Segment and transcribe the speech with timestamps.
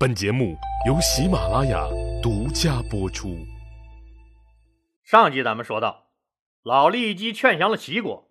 [0.00, 0.56] 本节目
[0.86, 1.86] 由喜马拉雅
[2.22, 3.36] 独家播出。
[5.02, 6.06] 上集咱们说到，
[6.62, 8.30] 老骊姬劝降了齐国，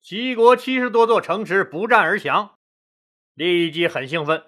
[0.00, 2.52] 齐国七十多座城池不战而降，
[3.34, 4.44] 骊姬很兴奋，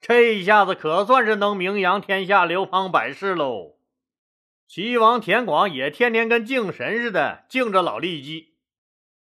[0.00, 3.76] 这一下子可算是能名扬天下、流芳百世喽。
[4.66, 8.56] 齐王田广也天天跟敬神似的敬着老骊姬，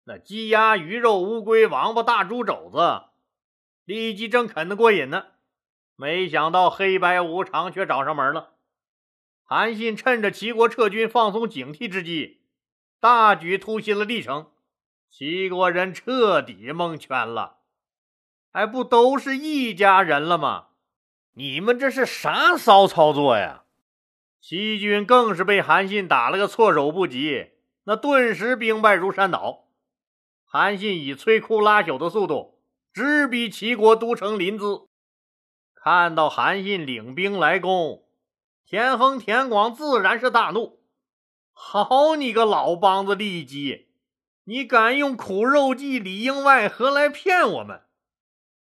[0.04, 2.78] 那鸡鸭鱼肉、乌龟、王八、大猪肘子，
[3.84, 5.26] 骊姬正啃得过瘾呢。
[5.96, 8.54] 没想到黑白无常却找上门了。
[9.44, 12.40] 韩信趁着齐国撤军放松警惕之际，
[12.98, 14.50] 大举突袭了历城，
[15.10, 17.58] 齐国人彻底蒙圈了。
[18.50, 20.68] 还不都是一家人了吗？
[21.34, 23.64] 你们这是啥骚操作呀？
[24.40, 27.50] 齐军更是被韩信打了个措手不及，
[27.84, 29.68] 那顿时兵败如山倒。
[30.44, 32.60] 韩信以摧枯拉朽的速度
[32.92, 34.88] 直逼齐国都城临淄。
[35.84, 38.04] 看到韩信领兵来攻，
[38.64, 40.80] 田横、田广自然是大怒。
[41.52, 43.88] 好你个老梆子骊姬，
[44.44, 47.82] 你敢用苦肉计、里应外合来骗我们？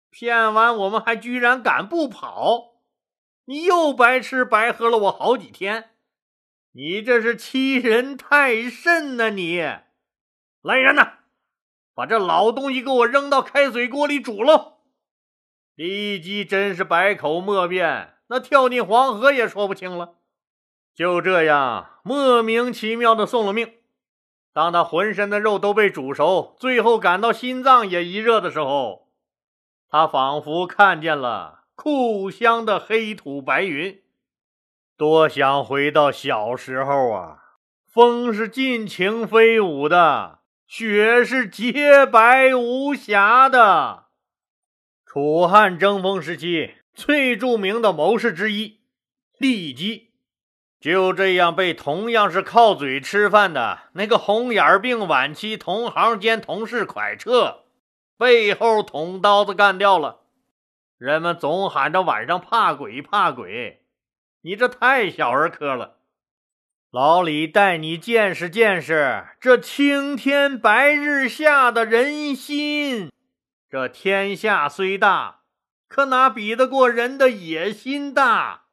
[0.09, 2.81] 骗完我们还居然敢不跑？
[3.45, 5.91] 你又白吃白喝了我好几天，
[6.71, 9.29] 你这是欺人太甚呐！
[9.29, 9.59] 你
[10.63, 11.19] 来人呐，
[11.93, 14.70] 把这老东西给我扔到开水锅里煮喽！
[15.77, 20.15] 骊姬真是百口莫辩，那跳进黄河也说不清了。
[20.93, 23.73] 就这样莫名其妙的送了命。
[24.53, 29.07] 当他浑身的肉都被煮熟，最后感到心脏也一热的时候，
[29.89, 34.01] 他仿佛看见了故乡的黑土白云。
[34.97, 37.37] 多想回到小时候啊！
[37.89, 44.10] 风是尽情飞舞的，雪是洁白无瑕的。
[45.13, 48.79] 楚汉争锋时期最著名的谋士之一，
[49.37, 50.11] 骊姬，
[50.79, 57.65] 就这样被同样是靠嘴吃饭的那个红眼病晚期同行兼同事蒯彻，
[58.17, 60.21] 背后捅刀子干掉了。
[60.97, 63.81] 人们总喊着晚上怕鬼怕鬼，
[64.43, 65.97] 你这太小儿科了。
[66.89, 73.11] 老李带你见识见识这青天白日下的人心。
[73.71, 75.43] 这天下虽大，
[75.87, 78.65] 可哪比得过人的野心大？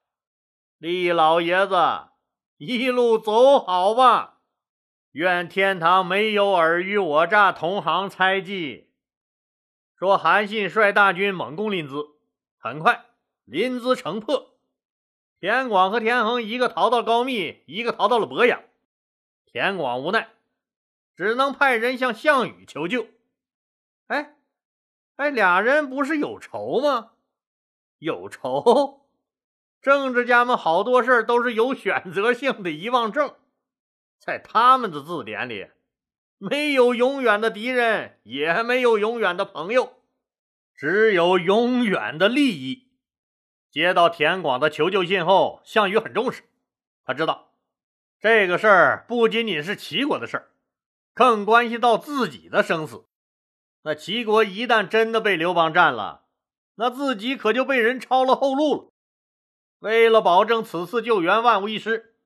[0.76, 1.76] 厉老爷子，
[2.56, 4.40] 一路走好吧！
[5.12, 8.92] 愿天堂没有尔虞我诈、同行猜忌。
[9.94, 12.16] 说韩信率大军猛攻临淄，
[12.58, 13.06] 很快
[13.44, 14.58] 临淄城破。
[15.38, 18.60] 田广和田横一个逃到高密，一个逃到了博阳。
[19.46, 20.28] 田广无奈，
[21.14, 23.06] 只能派人向项羽求救。
[24.08, 24.34] 哎。
[25.18, 27.10] 哎，俩人不是有仇吗？
[27.98, 29.08] 有仇，
[29.82, 33.34] 政治家们好多事都是有选择性的遗忘症，
[34.20, 35.70] 在他们的字典里，
[36.38, 39.94] 没有永远的敌人，也没有永远的朋友，
[40.72, 42.92] 只有永远的利益。
[43.72, 46.44] 接到田广的求救信后，项羽很重视，
[47.04, 47.54] 他知道
[48.20, 50.50] 这个事儿不仅仅是齐国的事儿，
[51.12, 53.07] 更关系到自己的生死。
[53.82, 56.24] 那齐国一旦真的被刘邦占了，
[56.74, 58.92] 那自己可就被人抄了后路了。
[59.78, 62.16] 为了保证此次救援万无一失，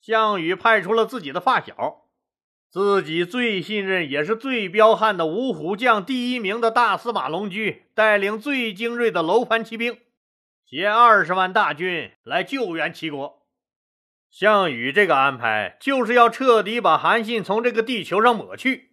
[0.00, 2.08] 项羽派出了自己的发小，
[2.68, 9.98] 自己最信任也是最彪悍的五虎将第一名的大司马龙驹，带领最精锐的楼烦骑兵，
[10.64, 13.46] 携二十万大军来救援齐国。
[14.28, 18.89] 项羽这个安排，就是要彻底把韩信从这个地球上抹去。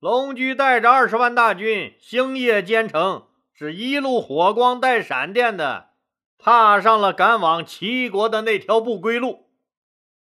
[0.00, 5.90] 龙驹带着二十万大军，星夜兼程，是一路火光带闪电的，
[6.38, 9.50] 踏上了赶往齐国的那条不归路。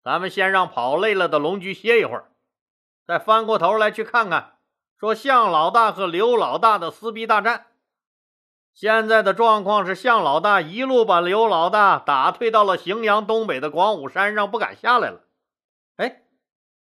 [0.04, 2.32] 咱们先让跑累了的龙驹歇一会儿，
[3.06, 4.58] 再翻过头来去看看，
[5.00, 7.68] 说项老大和刘老大的撕逼大战。
[8.74, 15.22] 现在的状况是，项老大一路把刘老大打退到了荥阳东北的广武山上，不敢下来了。
[15.96, 16.24] 哎，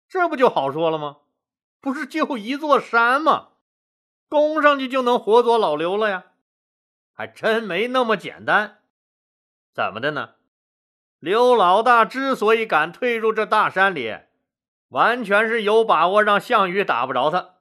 [0.09, 1.15] 这不就好说了吗？
[1.81, 3.49] 不是就一座山吗？
[4.29, 6.25] 攻上去就能活捉老刘了呀？
[7.13, 8.79] 还真没那么简单。
[9.73, 10.35] 怎么的呢？
[11.19, 14.17] 刘老大之所以敢退入这大山里，
[14.89, 17.55] 完全是有把握让项羽打不着他。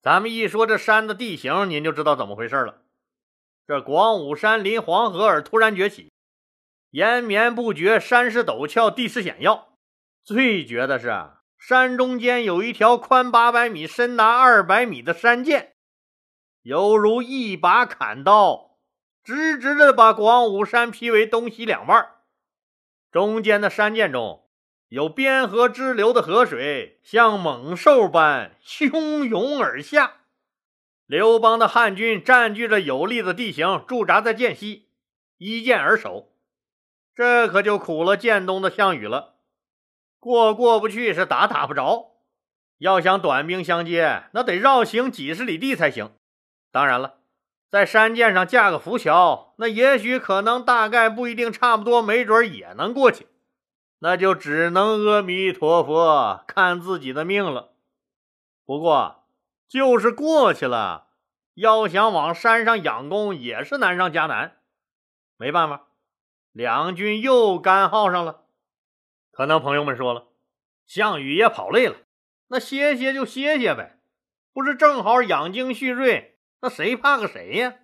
[0.00, 2.82] 咱们一说这山的地形，您就知道怎么回事了。
[3.66, 6.12] 这广武山临黄河而突然崛起，
[6.90, 9.72] 延绵不绝，山势陡峭，地势险要。
[10.22, 11.35] 最绝的是。
[11.58, 15.72] 山中间有一条宽八百米、深达二百米的山涧，
[16.62, 18.78] 犹如一把砍刀，
[19.24, 22.06] 直直的把广武山劈为东西两半，
[23.10, 24.48] 中间的山涧中
[24.88, 30.18] 有边河支流的河水，像猛兽般汹涌而下。
[31.06, 34.88] 刘邦的汉军占据着有利的地形，驻扎在涧西，
[35.38, 36.32] 依涧而守。
[37.14, 39.35] 这可就苦了建东的项羽了，
[40.18, 42.16] 过过不去，是打打不着。
[42.78, 46.12] 要想短兵相接，那得绕行几十里地才行。
[46.70, 47.20] 当然了，
[47.70, 53.26] 在山涧上架个浮桥，那也许可能、大概不一定、差不多、没准也能过去。
[54.00, 57.72] 那就只能阿弥陀佛，看自己的命了。
[58.66, 59.24] 不过，
[59.68, 61.06] 就是过去了，
[61.54, 64.58] 要想往山上仰攻，也是难上加难。
[65.38, 65.86] 没办法。
[66.52, 68.45] 两军又干耗上了，
[69.36, 70.28] 可能朋友们说了，
[70.86, 71.96] 项羽也跑累了，
[72.46, 73.98] 那歇歇就歇歇呗，
[74.54, 76.38] 不是正好养精蓄锐？
[76.62, 77.74] 那谁怕个谁呀？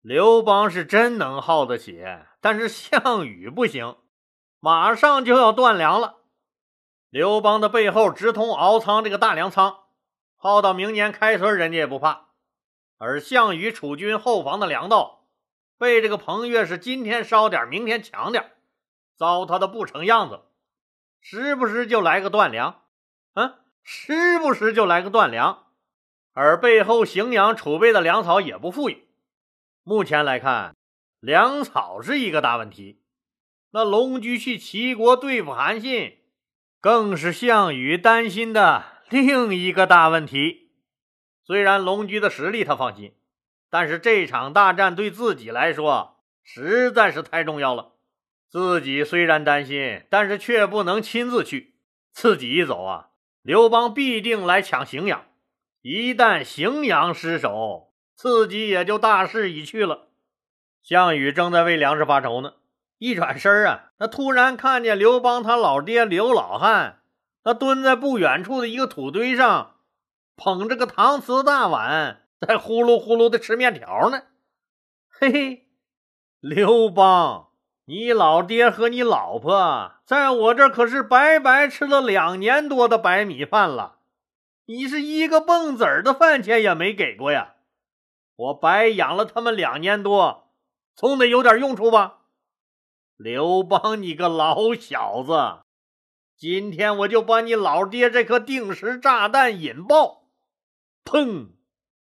[0.00, 2.04] 刘邦是真能耗得起，
[2.40, 3.96] 但是项羽不行，
[4.58, 6.16] 马上就要断粮了。
[7.10, 9.84] 刘邦的背后直通敖仓这个大粮仓，
[10.34, 12.30] 耗到明年开春，人家也不怕。
[12.98, 15.28] 而项羽楚军后方的粮道。
[15.78, 18.50] 被这个彭越是今天烧点，明天抢点，
[19.14, 20.40] 糟蹋的不成样子，
[21.28, 22.82] 时不时就来个断粮，
[23.34, 25.66] 嗯，时不时就来个断粮，
[26.32, 29.08] 而背后荥阳储备的粮草也不富裕。
[29.82, 30.76] 目前来看，
[31.18, 33.02] 粮草是一个大问题，
[33.72, 36.18] 那龙驹去齐国对付韩信，
[36.80, 40.70] 更是项羽担心的另一个大问题。
[41.44, 43.16] 虽然龙驹的实力他放心。
[43.68, 47.95] 但是这场大战对自己来说实在是太重要了。
[48.56, 51.74] 自己虽然担心，但是却不能亲自去。
[52.10, 53.10] 自己一走啊，
[53.42, 55.26] 刘邦必定来抢荥阳。
[55.82, 60.08] 一旦荥阳失守，自己也就大势已去了。
[60.82, 62.54] 项羽正在为粮食发愁呢，
[62.96, 67.02] 一转身啊，那突然看见刘邦他老爹刘老汉，
[67.44, 69.80] 他蹲在不远处的一个土堆上，
[70.34, 72.22] 捧着个搪瓷大碗。
[72.40, 74.22] 在呼噜呼噜的吃面条呢，
[75.10, 75.66] 嘿嘿，
[76.40, 77.45] 刘邦，
[77.88, 84.00] 你老爹和你老婆在我这可是白白吃了两年多的白米饭了，
[84.64, 87.54] 你是一个蹦子儿的饭钱也没给过呀！
[88.34, 90.50] 我白养了他们两年多，
[90.96, 92.22] 总得有点用处吧？
[93.16, 95.60] 刘邦，你个老小子，
[96.36, 100.24] 今天我就把你老爹这颗定时炸弹引爆，
[101.04, 101.50] 砰！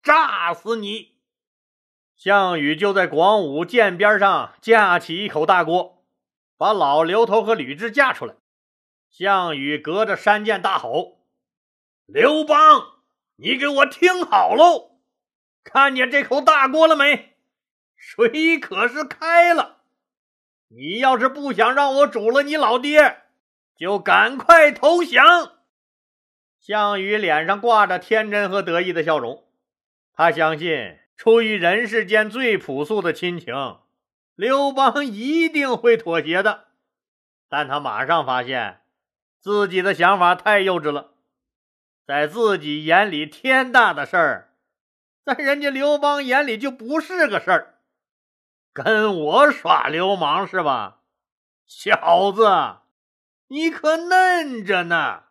[0.03, 1.12] 炸死你！
[2.23, 6.05] 项羽就在广武涧边上架起一口大锅，
[6.57, 8.35] 把老刘头和吕雉架出来。
[9.09, 11.17] 项羽隔着山涧大吼
[12.07, 13.01] ：“刘邦，
[13.35, 15.01] 你给我听好喽！
[15.65, 17.35] 看见这口大锅了没？
[17.97, 19.79] 水可是开了。
[20.69, 23.23] 你要是不想让我煮了你老爹，
[23.75, 25.55] 就赶快投降！”
[26.57, 29.43] 项羽脸上挂着天真和得意的笑容。
[30.13, 33.55] 他相信，出于人世间最朴素的亲情，
[34.35, 36.65] 刘邦一定会妥协的。
[37.47, 38.81] 但他马上发现，
[39.39, 41.11] 自己的想法太幼稚了。
[42.05, 44.53] 在自己眼里天大的事儿，
[45.23, 47.75] 在人家刘邦眼里就不是个事儿。
[48.73, 51.03] 跟我耍流氓是吧，
[51.65, 52.81] 小子？
[53.47, 55.23] 你可嫩着呢！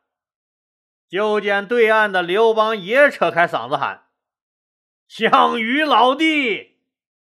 [1.06, 4.01] 就见对岸的刘邦也扯开嗓子喊。
[5.14, 6.78] 项羽老弟，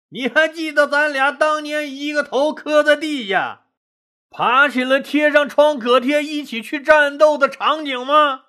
[0.09, 3.67] 你还记得咱俩当年一个头磕在地下，
[4.29, 8.47] 爬起来贴上创可贴，一起去战斗的场景吗？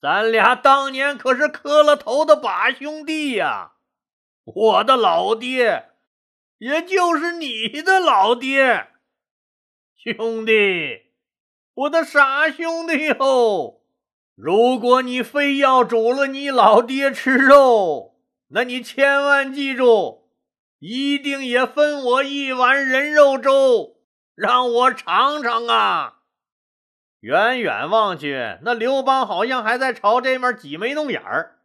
[0.00, 3.74] 咱俩当年可是磕了头的把兄弟呀！
[4.42, 5.90] 我的老爹，
[6.58, 8.88] 也就是你的老爹，
[9.96, 11.02] 兄弟，
[11.74, 13.82] 我的傻兄弟哟！
[14.34, 18.11] 如果你非要煮了你老爹吃肉，
[18.54, 20.28] 那你千万记住，
[20.78, 23.96] 一定也分我一碗人肉粥，
[24.34, 26.18] 让我尝尝啊！
[27.20, 31.60] 远远望去，那刘邦好像还在朝这面挤眉弄眼儿。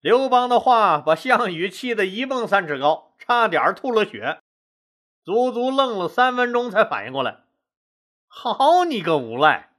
[0.00, 4.38] 刘邦的话把项羽气得一蹦三尺高，差点吐了血，
[5.24, 7.40] 足足愣了三分钟才反应过来。
[8.28, 9.70] 好你个无赖！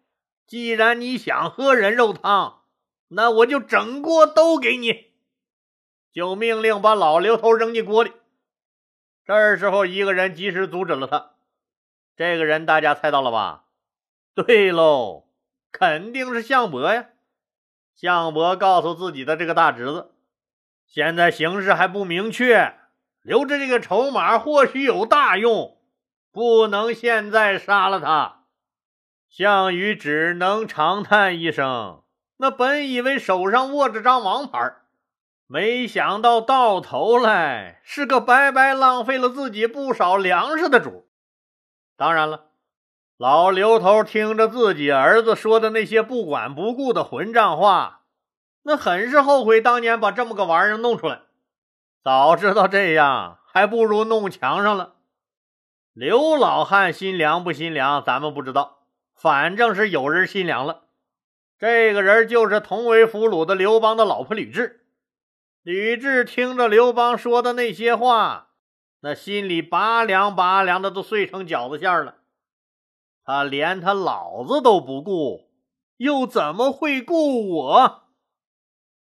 [0.46, 2.64] 既然你想喝人肉汤，
[3.08, 5.11] 那我就整锅都给你。
[6.12, 8.12] 就命令把老刘头扔进锅里。
[9.26, 11.32] 这时候，一个人及时阻止了他。
[12.16, 13.66] 这个人大家猜到了吧？
[14.34, 15.28] 对喽，
[15.72, 17.08] 肯定是项伯呀。
[17.96, 20.12] 项伯告诉自己的这个大侄子
[20.88, 22.74] ：“现在形势还不明确，
[23.22, 25.78] 留着这个筹码或许有大用，
[26.32, 28.46] 不能现在杀了他。
[29.30, 32.04] 项羽只能长叹一声。
[32.38, 34.76] 那本以为手上握着张王牌，
[35.54, 41.10] 没想到到头来是个白白浪费了自己不少粮食的主。
[41.98, 42.52] 当然了，
[43.18, 48.04] 老刘头听着自己儿子说的那些不管不顾的混账话，
[48.64, 51.24] 那很是后悔当年把这么个玩意儿弄出来。
[52.02, 54.94] 早知道这样，还不如弄墙上了。
[55.92, 60.84] 刘老汉心凉不心凉，咱们不知道，反正是有人心凉了。
[61.60, 64.78] 这个人就是同为俘虏的刘邦的老婆吕雉。
[65.64, 68.50] 吕雉听着刘邦说的那些话，
[69.02, 72.18] 那心里拔凉拔凉的，都碎成饺子馅了。
[73.24, 75.52] 他连他老子都不顾，
[75.98, 78.10] 又怎么会顾我？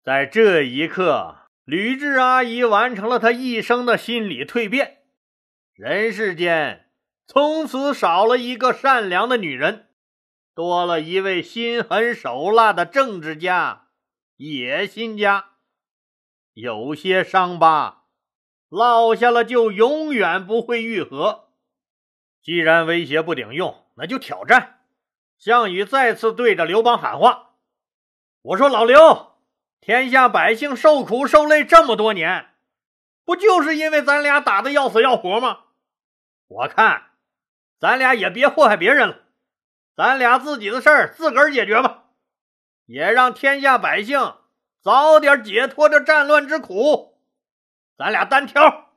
[0.03, 5.03] 在这一刻，吕雉阿姨完成了她一生的心理蜕变。
[5.73, 6.89] 人世间
[7.27, 9.89] 从此少了一个善良的女人。
[10.55, 13.89] 多了一位心狠手辣的政治家、
[14.37, 15.56] 野心家。
[16.59, 18.05] 有些伤疤
[18.67, 21.49] 落下了，就永远不会愈合。
[22.41, 24.79] 既然威胁不顶用，那就挑战。
[25.37, 27.51] 项羽再次对着刘邦喊话
[28.41, 29.37] ：“我说老刘，
[29.79, 32.47] 天下百姓受苦受累这么多年，
[33.23, 35.59] 不就是因为咱俩打的要死要活吗？
[36.47, 37.11] 我看
[37.79, 39.25] 咱俩也别祸害别人了。”
[39.95, 42.05] 咱俩自己的事儿自个儿解决吧，
[42.87, 44.33] 也让天下百姓
[44.87, 47.19] 早点解脱这战乱之苦。
[47.97, 48.93] 咱俩单挑，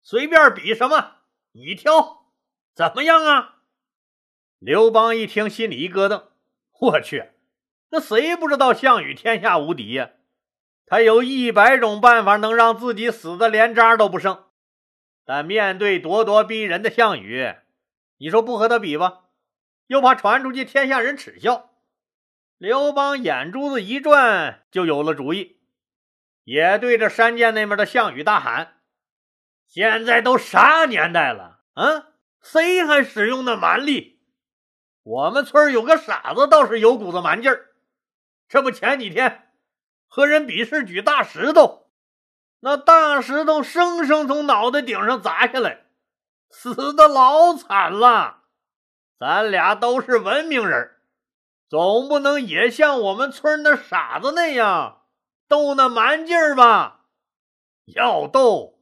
[0.00, 1.16] 随便比什么，
[1.52, 2.24] 你挑，
[2.74, 3.56] 怎么样啊？
[4.58, 6.28] 刘邦一听，心里一咯噔，
[6.80, 7.32] 我去，
[7.90, 10.12] 那谁不知道项羽天下无敌呀？
[10.86, 14.44] 他有一百种办法能让自己死的连渣都不剩，
[15.26, 17.54] 但面对咄咄逼人的项羽，
[18.16, 19.24] 你说不和他比吧？
[19.88, 21.67] 又怕传出去，天下人耻笑。
[22.58, 25.60] 刘邦眼珠子一转，就有了主意，
[26.42, 28.80] 也对着山涧那边的项羽大喊
[29.68, 31.60] ：“现在都啥年代了？
[31.74, 32.06] 嗯，
[32.42, 34.20] 谁还使用那蛮力？
[35.04, 37.68] 我们村有个傻子，倒是有股子蛮劲儿。
[38.48, 39.52] 这不前几天
[40.08, 41.88] 和人比试举大石头，
[42.58, 45.84] 那大石头生生从脑袋顶上砸下来，
[46.50, 48.42] 死的老惨了。”
[49.16, 50.97] 咱俩都是文明人，
[51.68, 55.02] 总不能也像我们村那傻子那样
[55.46, 57.04] 斗那蛮劲儿吧？
[57.84, 58.78] 要斗，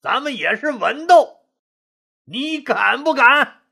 [0.00, 1.46] 咱们也是文斗，
[2.24, 3.62] 你敢不敢？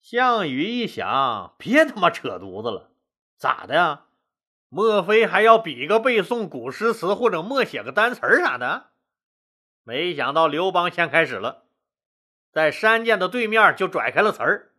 [0.00, 2.90] 项羽一想，别他妈扯犊子了，
[3.36, 4.06] 咋的呀？
[4.68, 8.90] 莫非还要比个背诵古诗词，或者默写个单词啥的？
[9.82, 11.64] 没想到刘邦先开始了，
[12.52, 14.69] 在山涧的对面就拽开了词儿。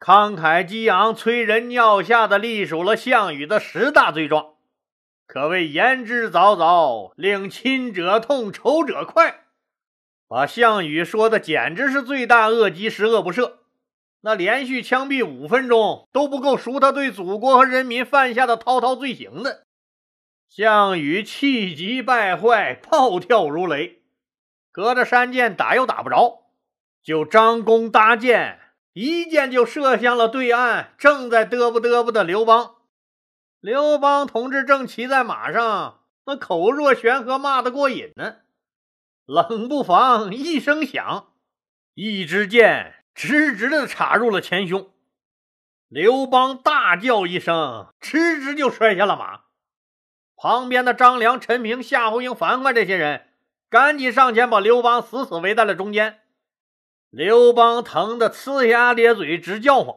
[0.00, 4.54] 慷慨激昂、催人尿下的隶属了项羽的十大罪状，
[5.26, 9.46] 可谓言之凿凿，令亲者痛、仇者快，
[10.28, 13.54] 把项羽说的简直是罪大恶极、十恶不赦。
[14.20, 19.64] 那连续枪毙五分钟都不够赎他对祖国和人民犯下的滔滔罪行的。
[20.48, 24.02] 项羽气急败坏，暴跳如雷，
[24.70, 26.44] 隔着山涧打又打不着，
[27.02, 28.60] 就张弓搭箭。
[29.00, 32.78] 一箭就射向了对岸正在嘚啵嘚啵的刘邦。
[33.60, 38.38] 刘邦同志正骑在马上，那口若悬河，骂得过瘾呢。
[39.24, 41.28] 冷不防一声响，
[41.94, 44.90] 一支箭直直的插入了前胸。
[45.86, 49.42] 刘邦大叫一声，直直就摔下了马。
[50.34, 53.28] 旁边的张良、陈平、夏侯婴、樊哙这些人
[53.70, 56.22] 赶紧上前，把刘邦死死围在了中间。
[57.10, 59.96] 刘邦疼得呲牙咧嘴，直叫唤。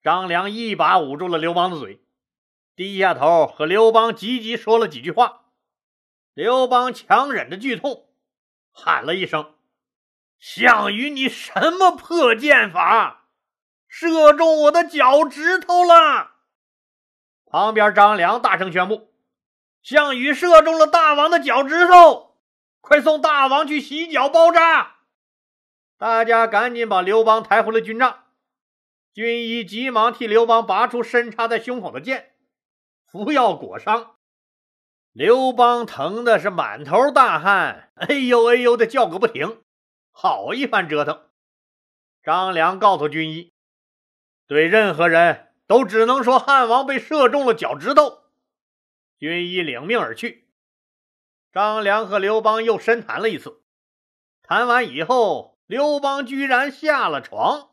[0.00, 2.04] 张良一把捂住了刘邦的嘴，
[2.76, 5.46] 低下头和刘邦急急说了几句话。
[6.34, 8.06] 刘邦强忍着剧痛，
[8.70, 9.54] 喊了一声
[10.38, 13.26] ：“项羽，你什么破剑法，
[13.88, 16.36] 射中我的脚趾头了！”
[17.50, 19.12] 旁边张良大声宣布
[19.82, 22.38] ：“项羽射中了大王的脚趾头，
[22.80, 24.97] 快送大王去洗脚包扎。”
[25.98, 28.26] 大家赶紧把刘邦抬回了军帐，
[29.12, 32.36] 军医急忙替刘邦拔出深插在胸口的剑，
[33.04, 34.14] 服药裹伤。
[35.10, 39.60] 刘邦疼的是满头大汗，哎呦哎呦的叫个不停。
[40.12, 41.28] 好一番折腾！
[42.22, 43.52] 张良告诉军医，
[44.46, 48.22] 对任何人都只能说汉王被射中了脚趾头。
[49.18, 50.48] 军医领命而去。
[51.50, 53.64] 张良和刘邦又深谈了一次。
[54.42, 57.68] 谈完以后，刘邦居然下了床。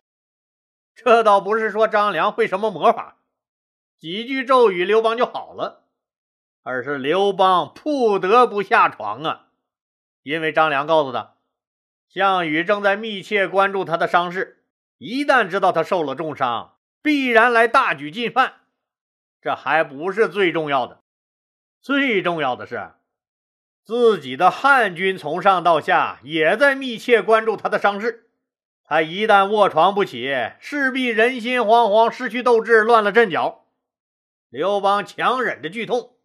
[0.94, 3.20] 这倒不是说张良会什么魔法，
[3.98, 5.86] 几句咒语刘邦就好了，
[6.62, 9.48] 而是刘邦不得不下床啊，
[10.24, 11.36] 因为张良告诉他，
[12.10, 14.66] 项羽正在密切关注他的伤势，
[14.98, 18.56] 一旦知道他受了重伤，必然来大举进犯。
[19.42, 21.02] 这还不是最重要的，
[21.80, 22.95] 最重要的是，
[23.86, 28.28] 自己的汉军从上到下也在密切关注他的伤势。
[28.84, 33.66] 他一旦卧床不起，势必人心惶惶，失去斗志，乱了阵脚。
[34.50, 36.16] 刘邦强忍着剧痛，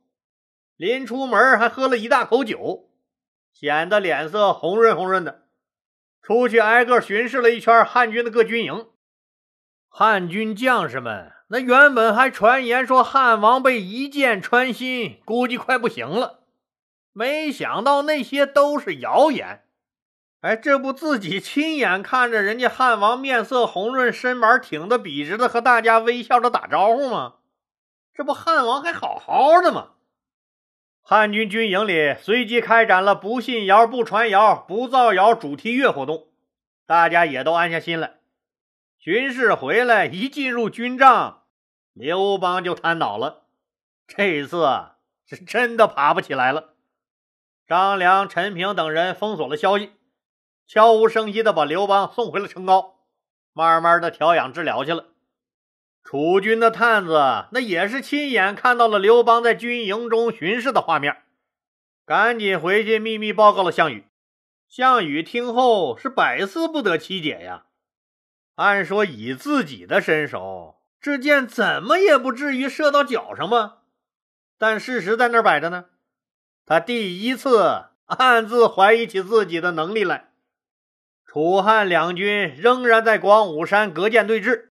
[0.77, 2.89] 临出门还喝了一大口酒，
[3.53, 5.43] 显得脸色红润红润的。
[6.23, 8.87] 出去挨个巡视了一圈汉军的各军营，
[9.89, 16.40] 汉军将士们那原本还传言说汉王被一箭穿心，估计快不行了，
[17.13, 19.65] 没想到那些都是谣言。
[20.41, 27.35] 哎，这不自己亲眼看着人家汉王面色红润，身板挺得笔直的，和大家微笑着打招呼吗？
[28.15, 29.91] 这不汉王还好好的吗？
[31.03, 36.29] 汉军军营里随即开展了不信谣、不传谣、不造谣主题乐活动，
[36.87, 38.21] 大家也都安下心来。
[38.99, 41.43] 巡视回来，一进入军帐，
[41.93, 43.43] 刘邦就瘫倒了。
[44.07, 44.67] 这次
[45.27, 46.70] 是真的爬不起来了。
[47.71, 49.93] 张良、陈平等人封锁了消息。
[50.67, 52.97] 悄无声息地把刘邦送回了城高，
[53.53, 55.05] 慢慢的调养治疗去了。
[56.03, 61.19] 楚军的探子那也是亲眼看到了刘邦在军营中巡视的画面，
[62.05, 64.05] 赶紧回去秘密报告了项羽。
[64.69, 67.67] 项羽听后是百思不得其解呀。
[68.57, 73.83] 按说以自己的身手，这箭怎么也不至于射到脚上吧？
[74.59, 75.87] 但事实在那儿摆着呢，
[76.71, 80.31] 他第一次暗自怀疑起自己的能力来。
[81.27, 84.69] 楚汉两军仍然在广武山隔涧对峙，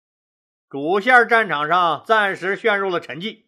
[0.68, 3.44] 主线战场上暂时陷入了沉寂，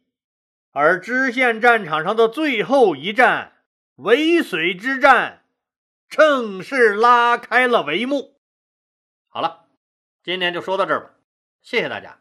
[0.73, 3.53] 而支线战场上的最后一战——
[3.97, 5.45] 渭水之战，
[6.09, 8.41] 正式拉开了帷幕。
[9.29, 9.67] 好了，
[10.23, 11.11] 今天就说到这儿吧，
[11.61, 12.19] 谢谢大家。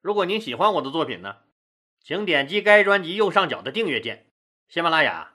[0.00, 1.36] 如果您喜欢我的作品呢，
[2.02, 4.26] 请点击该专辑右上角的订阅键。
[4.66, 5.34] 喜马拉雅